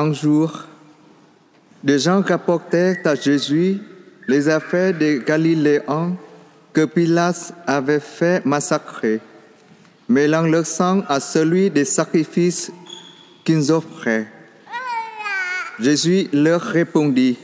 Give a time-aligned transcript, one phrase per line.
[0.00, 0.64] un jour,
[1.84, 3.78] des gens rapportèrent à Jésus
[4.26, 6.16] les affaires des Galiléens
[6.72, 9.20] que Pilate avait fait massacrer,
[10.08, 12.72] mêlant leur sang à celui des sacrifices
[13.44, 14.26] qu'ils offraient.
[15.78, 17.36] Jésus leur répondit,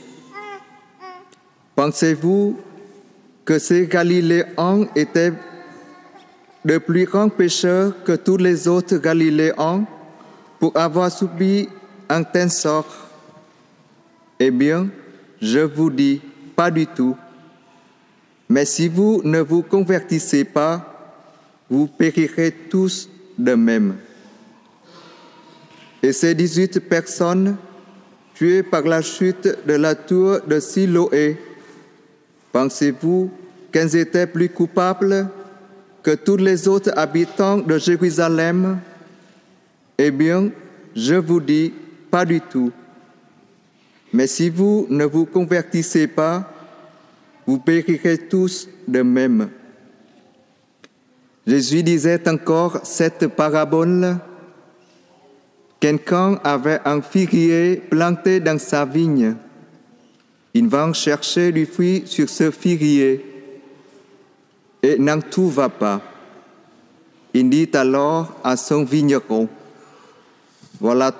[1.75, 2.59] Pensez-vous
[3.45, 5.33] que ces Galiléens étaient
[6.65, 9.85] de plus grands pécheurs que tous les autres Galiléens
[10.59, 11.69] pour avoir subi
[12.09, 12.87] un tel sort
[14.39, 14.89] Eh bien,
[15.41, 16.21] je vous dis,
[16.55, 17.15] pas du tout.
[18.49, 20.93] Mais si vous ne vous convertissez pas,
[21.69, 23.95] vous périrez tous de même.
[26.01, 27.57] Et ces 18 personnes
[28.33, 31.37] tuées par la chute de la tour de Siloé,
[32.51, 33.31] pensez-vous
[33.71, 35.27] qu'elles étaient plus coupables
[36.03, 38.79] que tous les autres habitants de Jérusalem?
[39.97, 40.51] Eh bien,
[40.95, 41.73] je vous dis,
[42.09, 42.71] pas du tout.
[44.13, 46.51] Mais si vous ne vous convertissez pas,
[47.45, 49.49] vous périrez tous de même.
[51.45, 54.17] Jésus disait encore cette parabole.
[55.79, 59.35] Quelqu'un avait un figuier planté dans sa vigne.
[60.53, 63.23] Il va chercher du fruit sur ce figuier
[64.81, 66.01] et n'en trouva pas.
[67.33, 69.47] Il dit alors à son vigneron,
[70.79, 71.11] Voilà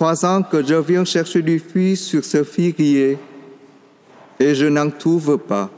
[0.00, 3.18] trois ans que je viens chercher du fruit sur ce figuier
[4.38, 5.68] et je n'en trouve pas.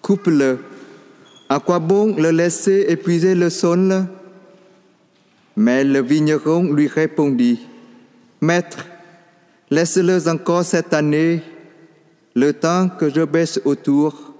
[0.00, 0.60] Coupe-le.
[1.48, 4.06] À quoi bon le laisser épuiser le sol?
[5.56, 7.58] Mais le vigneron lui répondit,
[8.40, 8.86] Maître,
[9.70, 11.42] laisse-le encore cette année,
[12.36, 14.34] le temps que je baisse autour,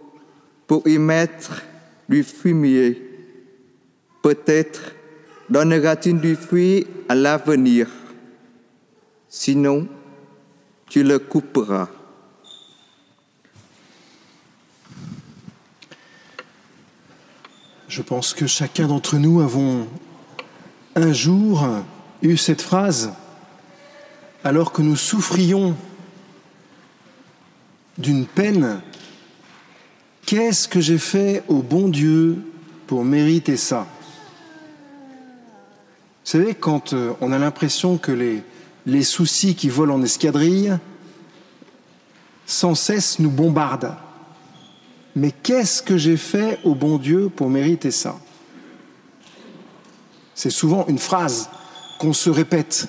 [0.69, 1.61] pour y mettre
[2.09, 3.03] du fumier.
[4.23, 4.93] Peut-être
[5.51, 7.89] donnera-t-il du fruit à l'avenir.
[9.35, 9.89] Sinon,
[10.91, 11.89] tu le couperas.
[17.89, 19.89] Je pense que chacun d'entre nous avons
[20.97, 21.67] un jour
[22.21, 23.15] eu cette phrase
[24.45, 25.77] alors que nous souffrions
[27.97, 28.83] d'une peine.
[30.27, 32.37] Qu'est-ce que j'ai fait au bon Dieu
[32.87, 33.87] pour mériter ça?
[36.23, 38.43] Vous savez, quand euh, on a l'impression que les,
[38.87, 40.79] les soucis qui volent en escadrille
[42.47, 43.95] sans cesse nous bombardent,
[45.15, 48.19] mais qu'est-ce que j'ai fait au bon Dieu pour mériter ça?
[50.35, 51.51] C'est souvent une phrase
[51.99, 52.89] qu'on se répète,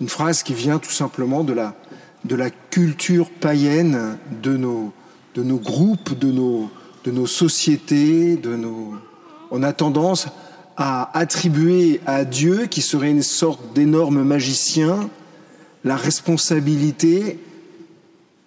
[0.00, 1.74] une phrase qui vient tout simplement de la,
[2.24, 4.92] de la culture païenne de nos,
[5.34, 6.70] de nos groupes, de nos,
[7.04, 8.94] de nos sociétés, de nos...
[9.50, 10.28] On a tendance
[10.76, 15.08] à attribuer à Dieu, qui serait une sorte d'énorme magicien,
[15.84, 17.38] la responsabilité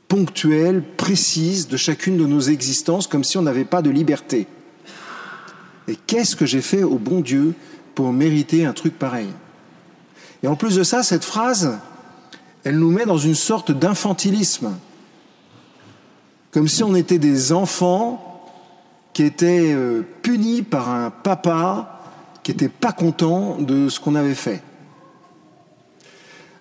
[0.08, 4.48] ponctuelle, précise de chacune de nos existences, comme si on n'avait pas de liberté.
[5.88, 7.54] Et qu'est-ce que j'ai fait au bon Dieu
[7.96, 9.30] pour mériter un truc pareil?
[10.44, 11.78] Et en plus de ça, cette phrase,
[12.64, 14.72] elle nous met dans une sorte d'infantilisme,
[16.52, 18.26] comme si on était des enfants
[19.14, 21.99] qui étaient euh, punis par un papa
[22.50, 24.64] qui n'était pas content de ce qu'on avait fait.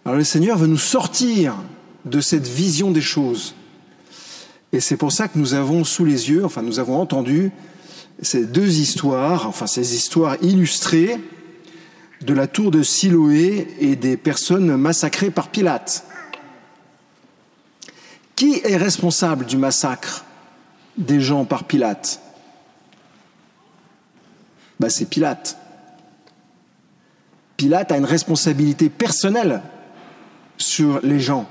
[0.04, 1.54] Alors le Seigneur veut nous sortir
[2.04, 3.54] de cette vision des choses.
[4.72, 7.52] Et c'est pour ça que nous avons sous les yeux, enfin nous avons entendu
[8.20, 11.18] ces deux histoires, enfin ces histoires illustrées
[12.20, 16.04] de la tour de Siloé et des personnes massacrées par Pilate.
[18.36, 20.26] Qui est responsable du massacre
[20.98, 22.20] des gens par Pilate?
[24.80, 25.56] Ben, C'est Pilate.
[27.58, 29.62] Pilate a une responsabilité personnelle
[30.56, 31.46] sur les gens.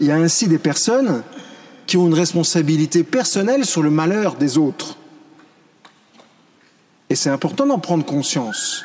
[0.00, 1.24] Il y a ainsi des personnes
[1.84, 4.96] qui ont une responsabilité personnelle sur le malheur des autres.
[7.10, 8.84] Et c'est important d'en prendre conscience.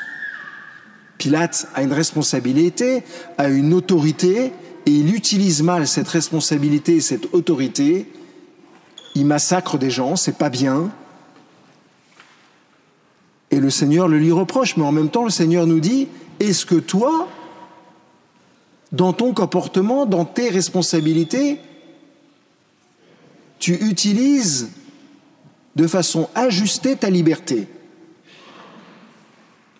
[1.19, 3.03] Pilate a une responsabilité,
[3.37, 4.51] a une autorité,
[4.87, 8.11] et il utilise mal cette responsabilité et cette autorité.
[9.13, 10.89] Il massacre des gens, c'est pas bien.
[13.51, 16.07] Et le Seigneur le lui reproche, mais en même temps, le Seigneur nous dit
[16.39, 17.27] Est-ce que toi,
[18.91, 21.59] dans ton comportement, dans tes responsabilités,
[23.59, 24.71] tu utilises
[25.75, 27.67] de façon ajustée ta liberté?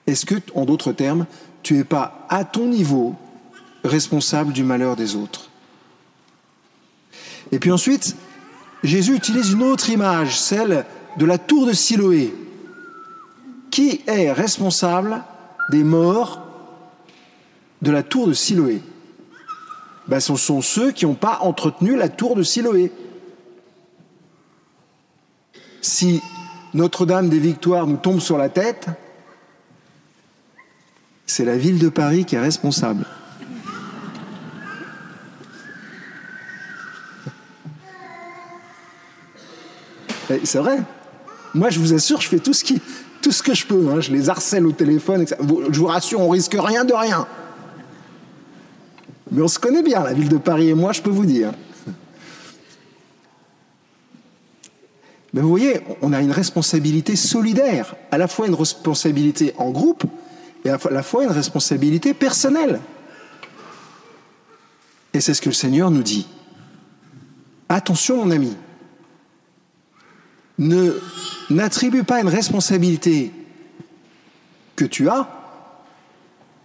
[0.08, 1.26] Est-ce que, en d'autres termes,
[1.64, 3.16] tu n'es pas à ton niveau
[3.84, 5.50] responsable du malheur des autres?
[7.52, 8.16] Et puis ensuite,
[8.84, 10.86] Jésus utilise une autre image, celle
[11.18, 12.34] de la tour de Siloé.
[13.76, 15.22] Qui est responsable
[15.70, 16.42] des morts
[17.82, 18.82] de la tour de Siloé
[20.08, 22.90] ben, Ce sont ceux qui n'ont pas entretenu la tour de Siloé.
[25.82, 26.22] Si
[26.74, 28.88] Notre-Dame des Victoires nous tombe sur la tête,
[31.26, 33.06] c'est la ville de Paris qui est responsable.
[40.46, 40.78] C'est vrai.
[41.54, 42.82] Moi, je vous assure, je fais tout ce, qui,
[43.26, 43.90] tout ce que je peux.
[43.90, 44.02] Hein.
[44.02, 45.24] Je les harcèle au téléphone.
[45.24, 45.36] Etc.
[45.72, 47.26] Je vous rassure, on risque rien de rien.
[49.32, 51.52] Mais on se connaît bien, la ville de Paris et moi, je peux vous dire.
[55.34, 60.04] Mais vous voyez, on a une responsabilité solidaire, à la fois une responsabilité en groupe
[60.64, 62.80] et à la fois une responsabilité personnelle.
[65.16, 66.28] Et c'est ce que le Seigneur nous dit.
[67.70, 68.56] Attention, mon ami,
[70.58, 70.94] ne
[71.50, 73.32] n'attribue pas une responsabilité
[74.76, 75.28] que tu as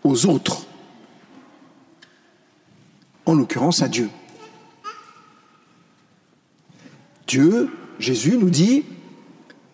[0.03, 0.67] aux autres,
[3.27, 4.09] en l'occurrence à Dieu.
[7.27, 8.85] Dieu, Jésus nous dit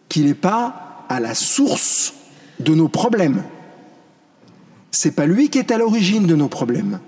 [0.09, 2.15] qu'il n'est pas à la source
[2.61, 3.45] de nos problèmes.
[4.91, 7.01] C'est pas lui qui est à l'origine de nos problèmes.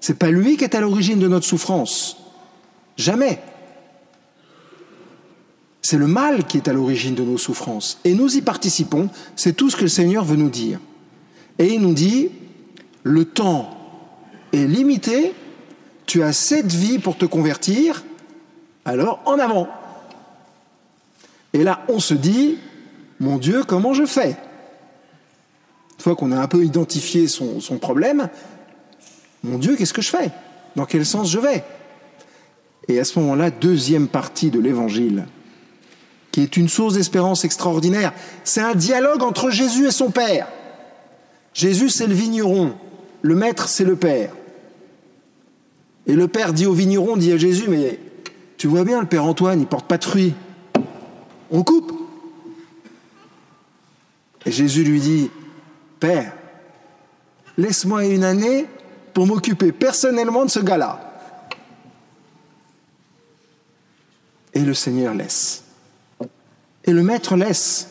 [0.00, 2.16] C'est pas lui qui est à l'origine de notre souffrance.
[2.96, 3.40] Jamais.
[5.90, 7.98] C'est le mal qui est à l'origine de nos souffrances.
[8.04, 10.78] Et nous y participons, c'est tout ce que le Seigneur veut nous dire.
[11.58, 12.28] Et il nous dit,
[13.02, 13.76] le temps
[14.52, 15.34] est limité,
[16.06, 18.04] tu as cette vie pour te convertir,
[18.84, 19.66] alors en avant.
[21.54, 22.58] Et là, on se dit,
[23.18, 24.36] mon Dieu, comment je fais?
[25.98, 28.28] Une fois qu'on a un peu identifié son, son problème,
[29.42, 30.30] mon Dieu, qu'est-ce que je fais?
[30.76, 31.64] Dans quel sens je vais?
[32.86, 35.26] Et à ce moment-là, deuxième partie de l'évangile,
[36.32, 38.12] qui est une source d'espérance extraordinaire.
[38.44, 40.48] C'est un dialogue entre Jésus et son Père.
[41.52, 42.74] Jésus, c'est le vigneron,
[43.22, 44.30] le maître, c'est le Père.
[46.06, 47.98] Et le Père dit au vigneron, dit à Jésus, mais
[48.56, 50.34] tu vois bien, le Père Antoine, il porte pas de fruits.
[51.50, 51.92] On coupe.
[54.46, 55.30] Et Jésus lui dit,
[55.98, 56.32] Père,
[57.58, 58.66] laisse-moi une année
[59.12, 61.06] pour m'occuper personnellement de ce gars-là.
[64.54, 65.64] Et le Seigneur laisse
[66.90, 67.88] et le maître laisse.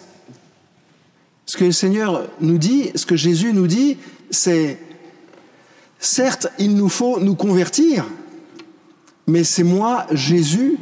[1.45, 3.97] Ce que le Seigneur nous dit, ce que Jésus nous dit,
[4.29, 4.77] c'est
[5.99, 8.05] certes, il nous faut nous convertir,
[9.25, 10.77] mais c'est moi, Jésus,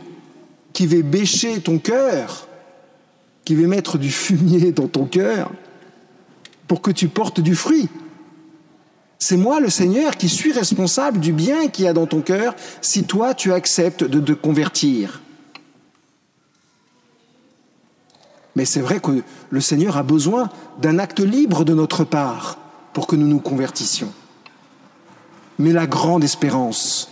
[0.74, 2.48] qui vais bêcher ton cœur,
[3.46, 5.52] qui vais mettre du fumier dans ton cœur
[6.68, 7.88] pour que tu portes du fruit.
[9.20, 12.56] C'est moi, le Seigneur, qui suis responsable du bien qu'il y a dans ton cœur
[12.82, 15.22] si toi, tu acceptes de te convertir.
[18.58, 19.22] Mais c'est vrai que
[19.52, 20.50] le Seigneur a besoin
[20.82, 22.58] d'un acte libre de notre part
[22.92, 24.12] pour que nous nous convertissions.
[25.60, 27.12] Mais la grande espérance,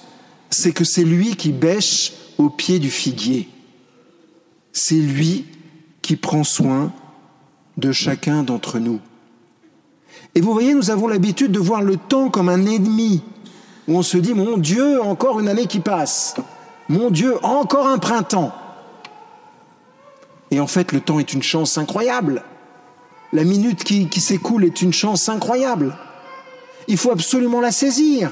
[0.49, 3.47] c'est que c'est lui qui bêche au pied du figuier.
[4.73, 5.45] C'est lui
[6.01, 6.91] qui prend soin
[7.77, 8.99] de chacun d'entre nous.
[10.33, 13.21] Et vous voyez, nous avons l'habitude de voir le temps comme un ennemi,
[13.87, 16.37] où on se dit, mon Dieu, encore une année qui passe,
[16.89, 18.51] mon Dieu, encore un printemps.
[20.51, 22.43] Et en fait, le temps est une chance incroyable.
[23.33, 25.97] La minute qui, s'écoule est une chance incroyable.
[26.87, 28.31] Il faut absolument la saisir.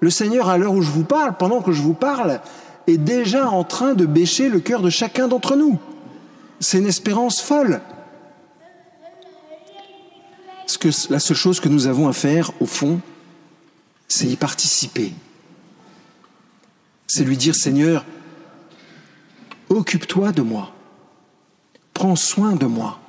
[0.00, 2.40] Le Seigneur, à l'heure où je vous parle, pendant que je vous parle,
[2.86, 5.78] est déjà en train de bêcher le cœur de chacun d'entre nous.
[6.58, 7.80] C'est une espérance folle.
[10.66, 13.00] Ce que, la seule chose que nous avons à faire, au fond,
[14.08, 15.12] c'est y participer.
[17.06, 18.04] C'est lui dire, Seigneur,
[19.68, 20.72] occupe-toi de moi
[21.92, 23.00] prends soin de moi.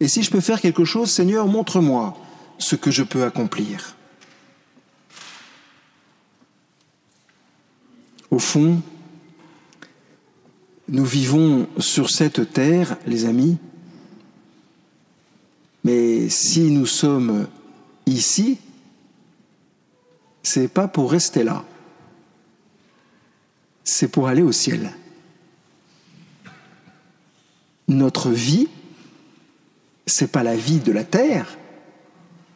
[0.00, 2.16] Et si je peux faire quelque chose, Seigneur, montre-moi
[2.58, 3.96] ce que je peux accomplir.
[8.30, 8.82] Au fond,
[10.88, 13.56] nous vivons sur cette terre, les amis,
[15.84, 17.46] mais si nous sommes
[18.06, 18.58] ici,
[20.42, 21.64] c'est pas pour rester là,
[23.84, 24.92] c'est pour aller au ciel
[27.88, 28.68] notre vie,
[30.06, 31.58] c'est pas la vie de la terre,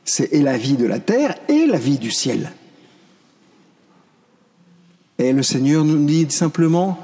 [0.04, 2.52] c'est la vie de la terre et la vie du ciel.
[5.18, 6.98] Et le Seigneur nous dit simplement,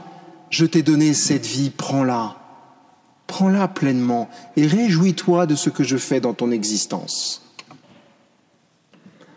[0.50, 2.36] je t'ai donné cette vie, prends-la,
[3.26, 7.42] prends-la pleinement et réjouis-toi de ce que je fais dans ton existence.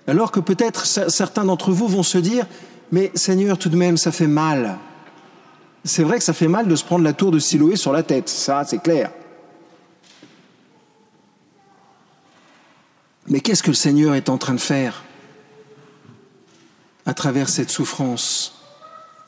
[0.08, 2.48] Alors que peut-être certains d'entre vous vont se dire,
[2.92, 4.80] mais Seigneur, tout de même, ça fait mal
[5.84, 8.04] c'est vrai que ça fait mal de se prendre la tour de Siloé sur la
[8.04, 9.12] tête, ça c'est clair.
[13.28, 15.04] Mais qu'est-ce que le Seigneur est en train de faire
[17.06, 18.56] à travers cette souffrance?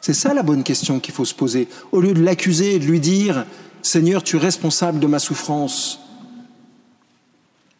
[0.01, 1.67] C'est ça la bonne question qu'il faut se poser.
[1.91, 3.45] Au lieu de l'accuser et de lui dire
[3.83, 5.99] Seigneur, tu es responsable de ma souffrance.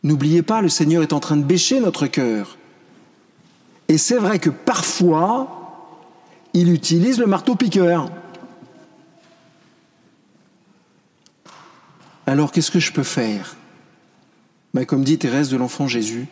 [0.04, 2.58] N'oubliez pas, le Seigneur est en train de bêcher notre cœur.
[3.88, 5.98] Et c'est vrai que parfois,
[6.54, 8.10] il utilise le marteau-piqueur.
[12.28, 13.56] Alors qu'est-ce que je peux faire?
[14.74, 16.28] Ben, Comme dit Thérèse de l'Enfant Jésus,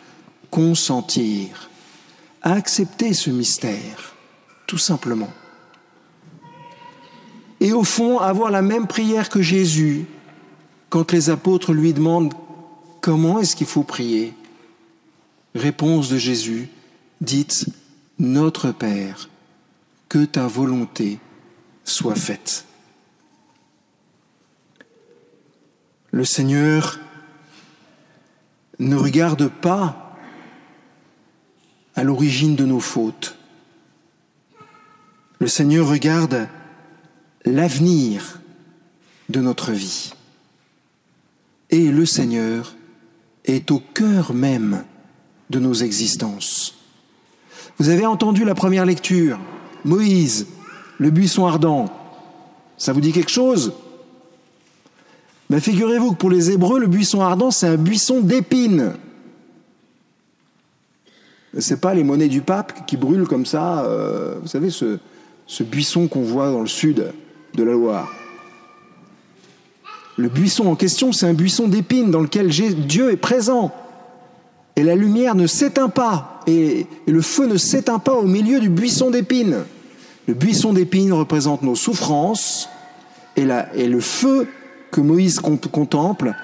[0.50, 1.70] consentir,
[2.42, 4.14] accepter ce mystère,
[4.66, 5.32] tout simplement.
[7.60, 10.06] Et au fond, avoir la même prière que Jésus
[10.90, 12.34] quand les apôtres lui demandent
[13.00, 14.34] comment est-ce qu'il faut prier?
[15.54, 16.68] Réponse de Jésus,
[17.20, 17.66] dites
[18.18, 19.30] Notre Père,
[20.08, 21.18] que ta volonté
[21.84, 22.66] soit faite.
[26.12, 26.98] Le Seigneur
[28.78, 30.16] ne regarde pas
[31.94, 33.36] à l'origine de nos fautes.
[35.38, 36.48] Le Seigneur regarde
[37.44, 38.40] l'avenir
[39.28, 40.12] de notre vie.
[41.70, 42.74] Et le Seigneur
[43.44, 44.84] est au cœur même
[45.50, 46.74] de nos existences.
[47.78, 49.38] Vous avez entendu la première lecture,
[49.84, 50.46] Moïse,
[50.98, 51.86] le buisson ardent.
[52.76, 53.72] Ça vous dit quelque chose?
[55.50, 58.92] Mais figurez-vous que pour les Hébreux, le buisson ardent, c'est un buisson d'épines.
[61.58, 64.98] Ce n'est pas les monnaies du pape qui brûlent comme ça, euh, vous savez, ce,
[65.64, 67.12] buisson qu'on voit dans le sud
[67.54, 68.08] de la Loire.
[70.16, 73.74] Le buisson en question, c'est un buisson d'épines dans lequel Dieu est présent.
[74.76, 78.68] Et la lumière ne s'éteint pas, et, le feu ne s'éteint pas au milieu du
[78.68, 79.64] buisson d'épines.
[80.28, 82.68] Le buisson d'épines représente nos souffrances,
[83.36, 84.46] et le feu
[84.90, 86.34] que Moïse contemple,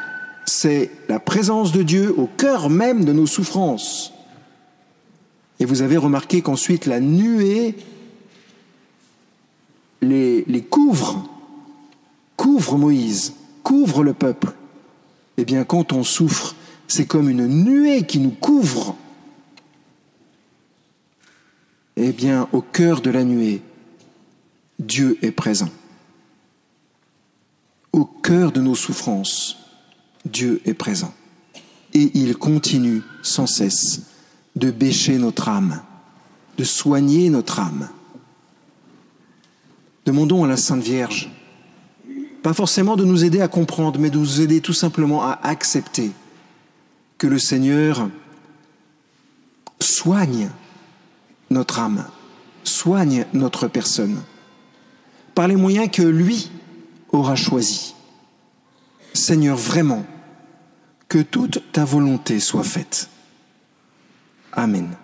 [0.46, 4.12] c'est la présence de Dieu au cœur même de nos souffrances.
[5.58, 7.74] Et vous avez remarqué qu'ensuite la nuée
[10.02, 11.28] les, couvre,
[12.36, 14.52] couvre Moïse, couvre le peuple.
[15.36, 16.54] Eh bien, quand on souffre,
[16.86, 18.96] c'est comme une nuée qui nous couvre.
[21.96, 23.62] Eh bien, au cœur de la nuée,
[24.78, 25.70] Dieu est présent
[27.96, 29.56] au cœur de nos souffrances,
[30.26, 31.14] Dieu est présent.
[31.94, 34.02] Et il continue sans cesse
[34.54, 35.80] de bêcher notre âme,
[36.58, 37.88] de soigner notre âme.
[40.04, 41.30] Demandons à la Sainte Vierge,
[42.42, 46.12] pas forcément de nous aider à comprendre, mais de nous aider tout simplement à accepter
[47.16, 48.10] que le Seigneur
[49.80, 50.50] soigne
[51.48, 52.04] notre âme,
[52.62, 54.20] soigne notre personne,
[55.34, 56.50] par les moyens que lui
[57.16, 57.94] aura choisi.
[59.12, 60.04] Seigneur, vraiment,
[61.08, 63.08] que toute ta volonté soit faite.
[64.52, 64.96] Amen.